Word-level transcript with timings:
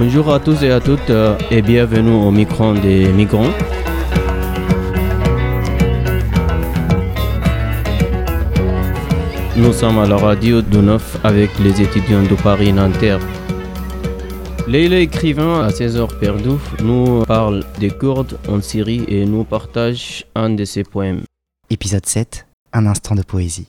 Bonjour 0.00 0.32
à 0.32 0.40
tous 0.40 0.62
et 0.62 0.70
à 0.70 0.80
toutes 0.80 1.10
euh, 1.10 1.36
et 1.50 1.60
bienvenue 1.60 2.14
au 2.14 2.30
micro 2.30 2.72
des 2.72 3.12
migrants. 3.12 3.52
Nous 9.58 9.74
sommes 9.74 9.98
à 9.98 10.06
la 10.06 10.16
radio 10.16 10.62
de 10.62 10.78
Neuf 10.78 11.18
avec 11.22 11.50
les 11.58 11.82
étudiants 11.82 12.22
de 12.22 12.34
Paris 12.34 12.72
Nanterre. 12.72 13.20
Leila 14.66 15.00
écrivain 15.00 15.66
à 15.66 15.68
16 15.68 15.98
heures 15.98 16.18
perdues 16.18 16.64
nous 16.82 17.22
parle 17.26 17.62
des 17.78 17.90
Kurdes 17.90 18.38
en 18.48 18.62
Syrie 18.62 19.04
et 19.06 19.26
nous 19.26 19.44
partage 19.44 20.24
un 20.34 20.48
de 20.48 20.64
ses 20.64 20.82
poèmes. 20.82 21.24
Épisode 21.68 22.06
7, 22.06 22.46
un 22.72 22.86
instant 22.86 23.14
de 23.14 23.22
poésie. 23.22 23.68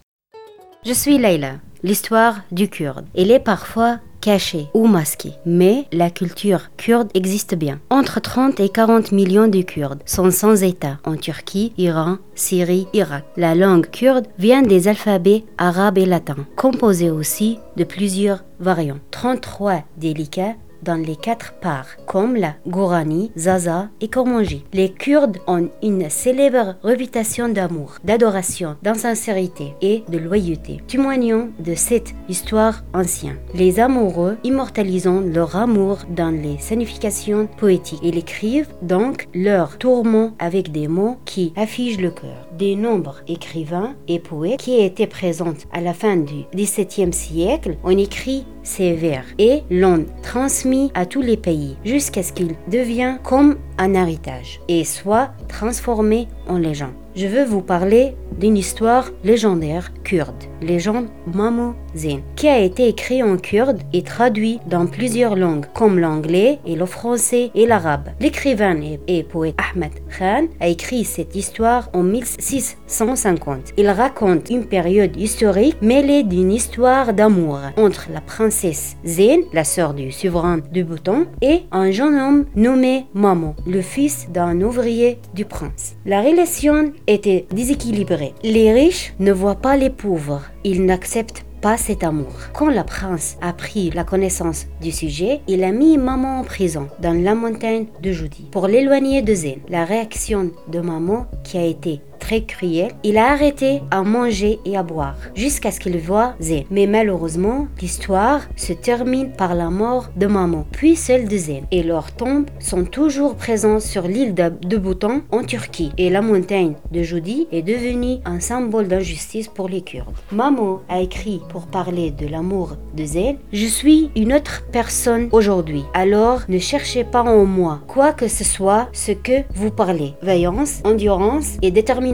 Je 0.86 0.94
suis 0.94 1.18
Leila, 1.18 1.56
l'histoire 1.84 2.42
du 2.52 2.70
Kurde. 2.70 3.06
Elle 3.16 3.32
est 3.32 3.40
parfois 3.40 4.00
cachée 4.22 4.68
ou 4.74 4.88
masquée, 4.88 5.34
mais 5.46 5.86
la 5.92 6.10
culture 6.10 6.70
kurde 6.78 7.10
existe 7.14 7.56
bien. 7.56 7.80
Entre 7.90 8.22
30 8.22 8.60
et 8.60 8.70
40 8.70 9.12
millions 9.12 9.48
de 9.48 9.62
Kurdes 9.62 10.04
sont 10.06 10.32
sans 10.32 10.64
État 10.64 11.00
en 11.04 11.16
Turquie, 11.16 11.74
Iran, 11.78 12.18
Syrie, 12.36 12.88
Irak. 12.94 13.26
La 13.36 13.56
langue 13.56 13.90
kurde 13.90 14.28
vient 14.38 14.62
des 14.62 14.88
alphabets 14.88 15.44
arabes 15.58 15.98
et 15.98 16.06
latins, 16.06 16.46
composés 16.56 17.10
aussi 17.10 17.60
de 17.76 17.84
plusieurs 17.84 18.44
variantes. 18.60 19.02
33 19.10 19.84
délicats 19.98 20.56
dans 20.84 20.96
les 20.96 21.16
quatre 21.16 21.54
parts, 21.62 21.98
comme 22.06 22.36
la 22.36 22.56
Gourani, 22.68 23.32
Zaza 23.38 23.90
et 24.02 24.08
Kormanji. 24.08 24.64
Les 24.74 24.90
Kurdes 24.90 25.38
ont 25.48 25.70
une 25.82 26.10
célèbre 26.10 26.76
réputation 26.84 27.50
d'amour, 27.50 27.96
d'adoration, 28.04 28.76
d'insincérité 28.84 29.74
et 29.82 30.04
de 30.10 30.18
loyauté, 30.18 30.82
témoignant 30.88 31.50
de 31.60 31.76
cette 31.76 32.14
histoire 32.30 32.84
ancienne. 32.94 33.38
Les 33.54 33.80
amoureux 33.80 34.38
immortalisant 34.44 35.22
leur 35.22 35.56
amour 35.56 36.00
dans 36.10 36.30
les 36.30 36.58
significations 36.60 37.48
poétiques. 37.58 38.00
Ils 38.04 38.18
écrivent 38.18 38.70
donc 38.82 39.28
leur 39.34 39.78
tourment 39.78 40.34
avec 40.40 40.72
des 40.72 40.88
mots 40.88 41.18
qui 41.26 41.54
affichent 41.56 42.00
le 42.00 42.12
cœur. 42.12 42.48
Des 42.58 42.76
nombres 42.76 43.22
écrivains 43.28 43.96
et 44.08 44.20
poètes 44.20 44.60
qui 44.60 44.80
étaient 44.82 45.08
présents 45.08 45.54
à 45.72 45.82
la 45.82 45.94
fin 45.94 46.18
du 46.18 46.44
XVIIe 46.56 47.14
siècle 47.14 47.78
ont 47.84 47.98
écrit 47.98 48.46
vers 48.64 49.26
et 49.38 49.64
l'ont 49.70 50.06
transmis 50.24 50.92
à 50.94 51.06
tous 51.06 51.22
les 51.22 51.38
pays 51.38 51.78
jusqu'à 51.84 52.24
ce 52.24 52.34
qu'il 52.34 52.56
devienne 52.68 53.20
comme 53.24 53.58
un 53.78 53.94
héritage 53.94 54.62
et 54.68 54.84
soit 54.84 55.32
transformé 55.48 56.28
en 56.48 56.58
légende. 56.58 56.94
Je 57.14 57.28
veux 57.28 57.44
vous 57.44 57.62
parler 57.62 58.16
d'une 58.40 58.56
histoire 58.56 59.12
légendaire 59.26 59.92
kurde, 60.04 60.44
légende 60.62 61.08
Mamo 61.34 61.74
Zain, 61.96 62.22
qui 62.38 62.48
a 62.48 62.60
été 62.60 62.88
écrite 62.88 63.24
en 63.24 63.36
kurde 63.36 63.82
et 63.92 64.02
traduit 64.02 64.60
dans 64.66 64.86
plusieurs 64.86 65.36
langues 65.36 65.66
comme 65.74 66.00
l'anglais 66.00 66.60
et 66.66 66.76
le 66.76 66.86
français 66.86 67.52
et 67.54 67.68
l'arabe. 67.68 68.10
L'écrivain 68.22 68.80
et, 69.08 69.24
poète 69.24 69.56
Ahmed 69.58 69.92
Khan 70.18 70.48
a 70.62 70.70
écrit 70.70 71.04
cette 71.04 71.36
histoire 71.36 71.90
en 71.94 72.04
1650. 72.04 73.74
Il 73.78 73.90
raconte 73.90 74.50
une 74.50 74.66
période 74.66 75.18
historique 75.18 75.82
mêlée 75.82 76.24
d'une 76.24 76.52
histoire 76.52 77.14
d'amour 77.14 77.60
entre 77.76 78.08
la 78.14 78.22
princesse 78.22 78.96
Zain, 79.06 79.42
la 79.52 79.66
sœur 79.66 79.94
du 79.94 80.12
souverain 80.12 80.60
du 80.72 80.86
Bhoutan, 80.86 81.26
et 81.42 81.64
un 81.72 81.92
jeune 81.92 82.18
homme 82.18 82.46
nommé 82.56 83.06
Mamo, 83.14 83.56
le 83.68 83.82
fils 83.82 84.28
d'un 84.32 84.62
ouvrier 84.62 85.20
du 85.34 85.44
prince. 85.44 85.98
La 86.06 86.22
relation 86.22 86.94
était 87.08 87.46
déséquilibrée. 87.52 88.34
Les 88.44 88.74
riches 88.74 89.14
ne 89.20 89.32
voient 89.32 89.56
pas 89.56 89.78
les 89.78 89.90
pauvres. 89.90 90.42
Ils 90.64 90.86
n'acceptent 90.86 91.46
pas 91.62 91.78
cet 91.78 92.04
amour. 92.04 92.34
Quand 92.54 92.70
la 92.70 92.84
prince 92.84 93.38
a 93.42 93.54
pris 93.54 93.92
la 93.92 94.04
connaissance 94.04 94.66
du 94.82 94.92
sujet, 94.92 95.42
il 95.48 95.64
a 95.64 95.72
mis 95.72 95.98
maman 95.98 96.40
en 96.40 96.44
prison 96.44 96.88
dans 97.00 97.14
la 97.14 97.36
montagne 97.36 97.86
de 98.02 98.12
Judi 98.12 98.48
pour 98.52 98.68
l'éloigner 98.68 99.22
de 99.22 99.34
Zen. 99.34 99.60
La 99.70 99.86
réaction 99.86 100.52
de 100.68 100.80
maman 100.80 101.28
qui 101.44 101.58
a 101.58 101.66
été 101.66 102.02
très 102.22 102.44
cruel, 102.44 102.92
il 103.04 103.18
a 103.18 103.32
arrêté 103.32 103.82
à 103.92 104.04
manger 104.04 104.60
et 104.64 104.78
à 104.78 104.84
boire 104.84 105.18
jusqu'à 105.36 105.72
ce 105.72 105.80
qu'il 105.80 105.98
voit 105.98 106.36
Zen. 106.40 106.64
Mais 106.70 106.88
malheureusement, 106.88 107.68
l'histoire 107.82 108.42
se 108.56 108.72
termine 108.72 109.32
par 109.32 109.56
la 109.56 109.70
mort 109.70 110.10
de 110.16 110.28
maman, 110.28 110.66
puis 110.72 110.96
celle 110.96 111.28
de 111.28 111.36
Zen. 111.36 111.66
Et 111.72 111.84
leurs 111.84 112.14
tombes 112.14 112.50
sont 112.60 112.86
toujours 112.86 113.36
présentes 113.36 113.82
sur 113.82 114.08
l'île 114.08 114.36
de 114.36 114.78
Bhoutan 114.78 115.22
en 115.32 115.44
Turquie. 115.44 115.92
Et 115.98 116.10
la 116.10 116.22
montagne 116.22 116.76
de 116.92 117.02
Jodi 117.02 117.48
est 117.52 117.64
devenue 117.64 118.20
un 118.24 118.40
symbole 118.40 118.88
d'injustice 118.88 119.48
pour 119.48 119.68
les 119.68 119.82
Kurdes. 119.82 120.14
Maman 120.32 120.82
a 120.88 121.02
écrit 121.02 121.42
pour 121.50 121.66
parler 121.66 122.12
de 122.12 122.28
l'amour 122.28 122.78
de 122.96 123.04
Zen 123.04 123.38
Je 123.52 123.66
suis 123.66 124.12
une 124.16 124.34
autre 124.34 124.64
personne 124.72 125.28
aujourd'hui. 125.32 125.84
Alors 125.94 126.42
ne 126.48 126.60
cherchez 126.60 127.04
pas 127.04 127.24
en 127.24 127.46
moi 127.46 127.80
quoi 127.88 128.14
que 128.14 128.28
ce 128.28 128.44
soit 128.44 128.90
ce 128.94 129.12
que 129.12 129.42
vous 129.56 129.72
parlez. 129.72 130.14
Vaillance, 130.22 130.82
endurance 130.86 131.58
et 131.64 131.72
détermination 131.72 132.11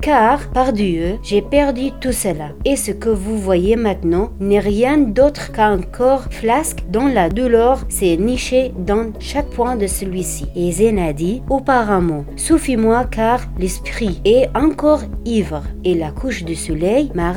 car, 0.00 0.50
par 0.50 0.72
Dieu, 0.72 1.18
j'ai 1.22 1.42
perdu 1.42 1.90
tout 2.00 2.12
cela. 2.12 2.50
Et 2.64 2.76
ce 2.76 2.90
que 2.90 3.08
vous 3.08 3.38
voyez 3.38 3.76
maintenant 3.76 4.30
n'est 4.40 4.58
rien 4.58 4.98
d'autre 4.98 5.52
qu'un 5.52 5.80
corps 5.80 6.26
flasque 6.30 6.84
dont 6.90 7.06
la 7.06 7.28
douleur 7.28 7.84
s'est 7.88 8.16
nichée 8.16 8.72
dans 8.78 9.12
chaque 9.18 9.48
point 9.50 9.76
de 9.76 9.86
celui-ci. 9.86 10.46
Et 10.54 10.70
Zén 10.72 10.98
a 10.98 11.12
dit, 11.12 11.42
auparavant, 11.48 12.24
suffis-moi 12.36 13.04
car 13.10 13.40
l'esprit 13.58 14.20
est 14.24 14.48
encore 14.54 15.02
ivre 15.24 15.62
et 15.84 15.94
la 15.94 16.10
couche 16.10 16.44
du 16.44 16.54
soleil 16.54 17.10
m'a 17.14 17.30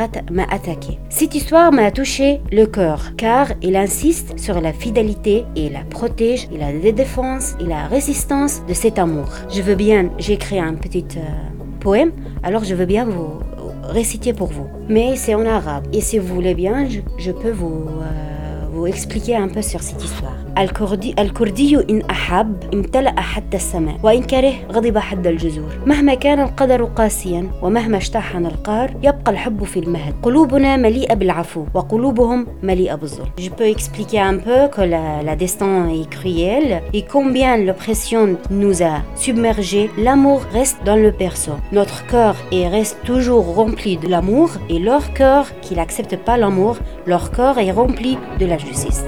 attaqué. 0.49 0.99
Cette 1.09 1.35
histoire 1.35 1.72
m'a 1.72 1.91
touché 1.91 2.41
le 2.51 2.66
cœur 2.66 3.11
car 3.17 3.47
il 3.61 3.75
insiste 3.75 4.38
sur 4.38 4.59
la 4.59 4.73
fidélité 4.73 5.45
et 5.55 5.69
la 5.69 5.83
protège 5.89 6.47
et 6.53 6.57
la 6.57 6.72
défense 6.91 7.55
et 7.59 7.66
la 7.66 7.88
résistance 7.88 8.61
de 8.67 8.73
cet 8.73 8.99
amour. 8.99 9.29
Je 9.49 9.61
veux 9.61 9.75
bien, 9.75 10.09
j'écris 10.17 10.59
un 10.59 10.73
petit... 10.73 11.05
Euh, 11.17 11.50
poème, 11.81 12.11
alors 12.43 12.63
je 12.63 12.75
veux 12.75 12.85
bien 12.85 13.05
vous 13.05 13.39
réciter 13.83 14.33
pour 14.33 14.47
vous. 14.47 14.67
Mais 14.87 15.15
c'est 15.15 15.35
en 15.35 15.45
arabe. 15.45 15.85
Et 15.91 16.01
si 16.01 16.17
vous 16.17 16.33
voulez 16.33 16.55
bien, 16.55 16.87
je, 17.17 17.31
peux 17.31 17.51
vous, 17.51 17.87
euh, 17.89 18.30
vous 18.72 18.86
expliquer 18.86 19.36
un 19.36 19.48
peu 19.48 19.62
sur 19.62 19.80
cette 19.82 20.02
histoire. 20.04 20.32
الكردي, 20.58 21.14
الكردي 21.19 21.76
إن 21.91 22.02
أحب 22.10 22.56
امتلأ 22.74 23.20
حتى 23.20 23.56
السماء 23.56 23.97
وإن 24.02 24.22
كره 24.22 24.54
غضب 24.72 24.98
حد 24.98 25.26
الجذور 25.26 25.70
مهما 25.86 26.14
كان 26.14 26.41
القدر 26.41 26.84
قاسيا 26.84 27.50
ومهما 27.62 27.97
اشتحن 27.97 28.47
القار 28.47 28.91
يبقى 29.02 29.32
الحب 29.32 29.64
في 29.64 29.78
المهد 29.78 30.14
قلوبنا 30.22 30.76
مليئة 30.76 31.14
بالعفو 31.14 31.64
وقلوبهم 31.74 32.47
مليئة 32.62 32.94
بالظلم 32.94 33.26
Je 33.41 33.50
peux 33.50 33.69
expliquer 33.69 34.20
un 34.20 34.38
peu 34.38 34.69
que 34.76 34.80
la, 34.80 35.22
la 35.22 35.36
destin 35.36 35.88
est 35.88 36.08
cruel 36.10 36.82
et 36.94 37.02
combien 37.02 37.56
l'oppression 37.56 38.36
nous 38.50 38.82
a 38.82 39.02
submergés, 39.16 39.91
l'amour 39.98 40.41
reste 40.52 40.78
dans 40.84 40.97
le 40.97 41.12
perso. 41.12 41.52
Notre 41.72 42.06
cœur 42.06 42.34
est 42.52 42.69
reste 42.69 42.98
toujours 43.04 43.54
rempli 43.54 43.97
de 43.98 44.08
l'amour 44.08 44.48
et 44.70 44.78
leur 44.78 45.12
cœur 45.12 45.42
qui 45.60 45.74
n'accepte 45.74 46.16
pas 46.16 46.36
l'amour, 46.38 46.76
leur 47.06 47.30
cœur 47.30 47.58
est 47.58 47.72
rempli 47.72 48.16
de 48.41 48.47
la 48.47 48.56
justice. 48.66 49.03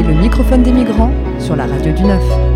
le 0.00 0.14
microphone 0.14 0.62
des 0.62 0.72
migrants 0.72 1.12
sur 1.38 1.54
la 1.54 1.66
radio 1.66 1.92
du 1.92 2.02
9. 2.02 2.51